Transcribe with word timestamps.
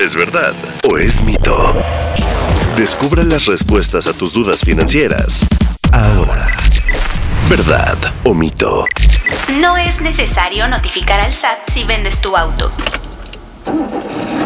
¿Es 0.00 0.14
verdad 0.14 0.52
o 0.90 0.98
es 0.98 1.22
mito? 1.22 1.74
Descubra 2.76 3.22
las 3.22 3.46
respuestas 3.46 4.06
a 4.06 4.12
tus 4.12 4.34
dudas 4.34 4.60
financieras. 4.60 5.46
Ahora. 5.90 6.46
¿Verdad 7.48 7.96
o 8.24 8.34
mito? 8.34 8.84
No 9.58 9.78
es 9.78 10.02
necesario 10.02 10.68
notificar 10.68 11.20
al 11.20 11.32
SAT 11.32 11.68
si 11.68 11.84
vendes 11.84 12.20
tu 12.20 12.36
auto. 12.36 12.70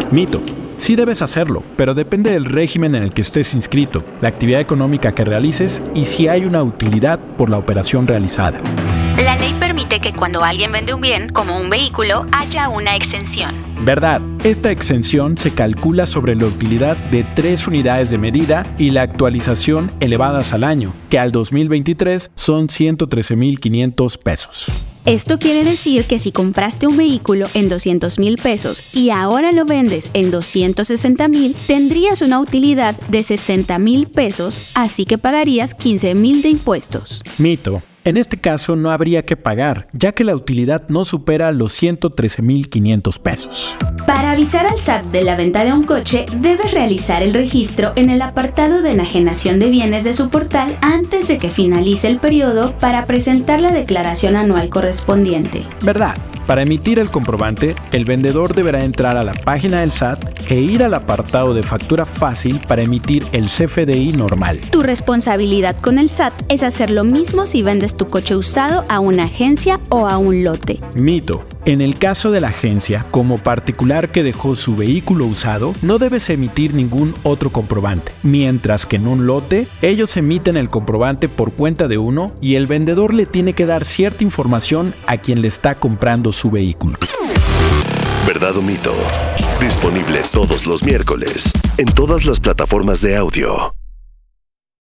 Mito. 0.09 0.41
Sí 0.77 0.95
debes 0.95 1.21
hacerlo, 1.21 1.63
pero 1.75 1.93
depende 1.93 2.31
del 2.31 2.45
régimen 2.45 2.95
en 2.95 3.03
el 3.03 3.13
que 3.13 3.21
estés 3.21 3.53
inscrito, 3.53 4.03
la 4.21 4.29
actividad 4.29 4.61
económica 4.61 5.11
que 5.11 5.25
realices 5.25 5.81
y 5.93 6.05
si 6.05 6.29
hay 6.29 6.45
una 6.45 6.63
utilidad 6.63 7.19
por 7.37 7.49
la 7.49 7.57
operación 7.57 8.07
realizada. 8.07 8.59
La 9.17 9.35
ley 9.35 9.53
permite 9.71 10.01
que 10.01 10.11
cuando 10.11 10.43
alguien 10.43 10.69
vende 10.73 10.93
un 10.93 10.99
bien, 10.99 11.29
como 11.29 11.57
un 11.57 11.69
vehículo, 11.69 12.25
haya 12.33 12.67
una 12.67 12.97
exención. 12.97 13.51
Verdad, 13.85 14.19
esta 14.43 14.69
exención 14.69 15.37
se 15.37 15.51
calcula 15.51 16.05
sobre 16.07 16.35
la 16.35 16.47
utilidad 16.47 16.97
de 16.97 17.23
tres 17.23 17.69
unidades 17.69 18.09
de 18.09 18.17
medida 18.17 18.67
y 18.77 18.89
la 18.89 19.03
actualización 19.03 19.89
elevadas 20.01 20.51
al 20.51 20.65
año, 20.65 20.93
que 21.09 21.19
al 21.19 21.31
2023 21.31 22.31
son 22.35 22.67
113.500 22.67 24.17
pesos. 24.17 24.65
Esto 25.05 25.39
quiere 25.39 25.63
decir 25.63 26.03
que 26.03 26.19
si 26.19 26.33
compraste 26.33 26.85
un 26.85 26.97
vehículo 26.97 27.47
en 27.53 27.69
200 27.69 28.19
mil 28.19 28.35
pesos 28.35 28.83
y 28.91 29.09
ahora 29.09 29.53
lo 29.53 29.63
vendes 29.63 30.09
en 30.13 30.31
260 30.31 31.29
mil, 31.29 31.55
tendrías 31.65 32.21
una 32.21 32.41
utilidad 32.41 32.99
de 33.07 33.23
60 33.23 33.79
mil 33.79 34.07
pesos, 34.07 34.61
así 34.73 35.05
que 35.05 35.17
pagarías 35.17 35.75
15 35.75 36.13
mil 36.13 36.41
de 36.41 36.49
impuestos. 36.49 37.23
Mito. 37.37 37.81
En 38.03 38.17
este 38.17 38.37
caso 38.37 38.75
no 38.75 38.89
habría 38.89 39.25
que 39.25 39.37
pagar, 39.37 39.87
ya 39.93 40.11
que 40.11 40.23
la 40.23 40.35
utilidad 40.35 40.89
no 40.89 41.05
supera 41.05 41.51
los 41.51 41.79
113.500 41.81 43.19
pesos. 43.19 43.75
Para 44.07 44.31
avisar 44.31 44.65
al 44.65 44.79
SAT 44.79 45.05
de 45.07 45.23
la 45.23 45.35
venta 45.35 45.63
de 45.63 45.71
un 45.71 45.83
coche, 45.83 46.25
debes 46.37 46.71
realizar 46.71 47.21
el 47.21 47.31
registro 47.31 47.93
en 47.95 48.09
el 48.09 48.23
apartado 48.23 48.81
de 48.81 48.93
enajenación 48.93 49.59
de 49.59 49.69
bienes 49.69 50.03
de 50.03 50.15
su 50.15 50.29
portal 50.29 50.75
antes 50.81 51.27
de 51.27 51.37
que 51.37 51.49
finalice 51.49 52.07
el 52.07 52.17
periodo 52.17 52.75
para 52.79 53.05
presentar 53.05 53.61
la 53.61 53.71
declaración 53.71 54.35
anual 54.35 54.69
correspondiente. 54.69 55.61
¿Verdad? 55.83 56.17
Para 56.51 56.63
emitir 56.63 56.99
el 56.99 57.09
comprobante, 57.09 57.75
el 57.93 58.03
vendedor 58.03 58.53
deberá 58.53 58.83
entrar 58.83 59.15
a 59.15 59.23
la 59.23 59.31
página 59.31 59.79
del 59.79 59.89
SAT 59.89 60.51
e 60.51 60.59
ir 60.59 60.83
al 60.83 60.93
apartado 60.93 61.53
de 61.53 61.63
factura 61.63 62.05
fácil 62.05 62.59
para 62.67 62.81
emitir 62.81 63.25
el 63.31 63.45
CFDI 63.45 64.11
normal. 64.11 64.59
Tu 64.69 64.83
responsabilidad 64.83 65.77
con 65.79 65.97
el 65.97 66.09
SAT 66.09 66.33
es 66.49 66.63
hacer 66.63 66.89
lo 66.89 67.05
mismo 67.05 67.45
si 67.45 67.61
vendes 67.61 67.95
tu 67.95 68.07
coche 68.07 68.35
usado 68.35 68.83
a 68.89 68.99
una 68.99 69.23
agencia 69.23 69.79
o 69.87 70.09
a 70.09 70.17
un 70.17 70.43
lote. 70.43 70.81
Mito. 70.93 71.45
En 71.65 71.79
el 71.79 71.99
caso 71.99 72.31
de 72.31 72.41
la 72.41 72.47
agencia, 72.47 73.05
como 73.11 73.37
particular 73.37 74.11
que 74.11 74.23
dejó 74.23 74.55
su 74.55 74.75
vehículo 74.75 75.27
usado, 75.27 75.75
no 75.83 75.99
debes 75.99 76.27
emitir 76.31 76.73
ningún 76.73 77.13
otro 77.21 77.51
comprobante, 77.51 78.11
mientras 78.23 78.87
que 78.87 78.95
en 78.95 79.07
un 79.07 79.27
lote, 79.27 79.67
ellos 79.83 80.17
emiten 80.17 80.57
el 80.57 80.69
comprobante 80.69 81.29
por 81.29 81.53
cuenta 81.53 81.87
de 81.87 81.99
uno 81.99 82.31
y 82.41 82.55
el 82.55 82.65
vendedor 82.65 83.13
le 83.13 83.27
tiene 83.27 83.53
que 83.53 83.67
dar 83.67 83.85
cierta 83.85 84.23
información 84.23 84.95
a 85.05 85.17
quien 85.17 85.43
le 85.43 85.49
está 85.49 85.75
comprando 85.75 86.31
su 86.31 86.49
vehículo. 86.49 86.97
¿Verdad 88.25 88.57
o 88.57 88.63
mito? 88.63 88.93
Disponible 89.59 90.21
todos 90.31 90.65
los 90.65 90.83
miércoles 90.83 91.53
en 91.77 91.85
todas 91.85 92.25
las 92.25 92.39
plataformas 92.39 93.01
de 93.01 93.17
audio. 93.17 93.75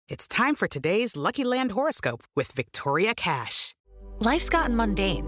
It's 0.08 0.28
time 0.28 0.56
for 0.56 0.68
today's 0.68 1.16
Lucky 1.16 1.44
Land 1.44 1.74
horoscope 1.74 2.24
with 2.36 2.52
Victoria 2.56 3.14
Cash. 3.16 3.76
Life's 4.20 4.50
gotten 4.50 4.76
mundane, 4.78 5.28